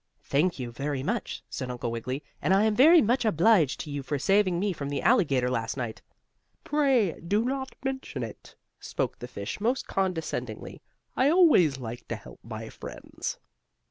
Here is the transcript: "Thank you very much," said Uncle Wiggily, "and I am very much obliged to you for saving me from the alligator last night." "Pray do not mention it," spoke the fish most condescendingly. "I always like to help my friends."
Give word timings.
"Thank 0.23 0.57
you 0.57 0.71
very 0.71 1.03
much," 1.03 1.43
said 1.47 1.69
Uncle 1.69 1.91
Wiggily, 1.91 2.23
"and 2.41 2.55
I 2.55 2.63
am 2.63 2.73
very 2.73 3.03
much 3.03 3.23
obliged 3.23 3.79
to 3.81 3.91
you 3.91 4.01
for 4.01 4.17
saving 4.17 4.59
me 4.59 4.73
from 4.73 4.89
the 4.89 5.03
alligator 5.03 5.47
last 5.51 5.77
night." 5.77 6.01
"Pray 6.63 7.19
do 7.21 7.45
not 7.45 7.75
mention 7.85 8.23
it," 8.23 8.55
spoke 8.79 9.19
the 9.19 9.27
fish 9.27 9.61
most 9.61 9.85
condescendingly. 9.85 10.81
"I 11.15 11.29
always 11.29 11.77
like 11.77 12.07
to 12.07 12.15
help 12.15 12.39
my 12.41 12.67
friends." 12.67 13.37